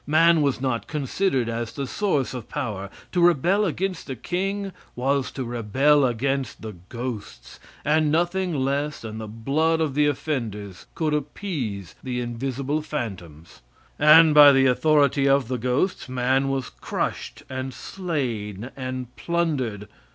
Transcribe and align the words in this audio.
Man 0.07 0.41
was 0.41 0.59
not 0.59 0.87
considered 0.87 1.47
as 1.47 1.73
the 1.73 1.85
source 1.85 2.33
of 2.33 2.49
power; 2.49 2.89
to 3.11 3.21
rebel 3.21 3.65
against 3.65 4.07
the 4.07 4.15
king 4.15 4.71
was 4.95 5.29
to 5.33 5.43
rebel 5.43 6.05
against 6.05 6.63
the 6.63 6.73
ghosts, 6.89 7.59
and 7.85 8.11
nothing 8.11 8.55
less 8.55 9.01
than 9.01 9.19
the 9.19 9.27
blood 9.27 9.79
of 9.79 9.93
the 9.93 10.07
offenders 10.07 10.87
could 10.95 11.13
appease 11.13 11.93
the 12.01 12.19
invisible 12.19 12.81
phantoms 12.81 13.61
and 13.99 14.33
by 14.33 14.51
the 14.51 14.65
authority 14.65 15.29
of 15.29 15.47
the 15.49 15.59
ghosts 15.59 16.09
man 16.09 16.49
was 16.49 16.71
crushed 16.71 17.43
and 17.47 17.71
slayed 17.71 18.71
and 18.75 19.15
plundered. 19.15 19.87